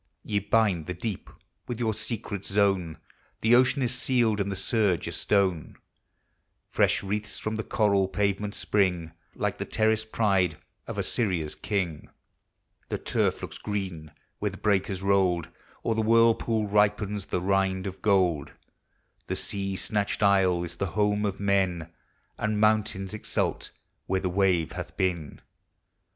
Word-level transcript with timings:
Ye 0.23 0.41
hind 0.51 0.87
the 0.87 0.95
deep 0.95 1.29
with 1.67 1.79
your 1.79 1.93
secret 1.93 2.43
zone,— 2.43 2.97
The 3.41 3.53
ocean 3.53 3.83
is 3.83 3.93
scaled, 4.01 4.39
and 4.39 4.51
the 4.51 4.55
surge 4.55 5.07
a 5.07 5.11
stone; 5.11 5.75
Fresh 6.71 7.03
wreaths 7.03 7.37
from 7.37 7.55
the 7.55 7.63
coral 7.63 8.07
pavement 8.07 8.55
spring, 8.55 9.11
Like 9.35 9.59
the 9.59 9.65
terraced 9.65 10.11
pride 10.11 10.57
of 10.87 10.97
Assyria's 10.97 11.53
king; 11.53 12.09
The 12.89 12.97
turf 12.97 13.43
looks 13.43 13.59
green 13.59 14.11
where 14.39 14.49
the 14.49 14.57
breakers 14.57 15.03
rolled; 15.03 15.49
O'er 15.85 15.93
the 15.93 16.01
whirlpool 16.01 16.65
ripens 16.67 17.27
the 17.27 17.39
rind 17.39 17.85
of 17.85 18.01
gold; 18.01 18.53
The 19.27 19.35
sea 19.35 19.75
snatched 19.75 20.23
isle 20.23 20.63
is 20.63 20.77
the 20.77 20.87
home 20.97 21.27
of 21.27 21.39
men, 21.39 21.93
And 22.39 22.59
mountains 22.59 23.13
exult 23.13 23.69
where 24.07 24.19
the 24.21 24.29
wave 24.29 24.71
hath 24.71 24.97
been. 24.97 25.41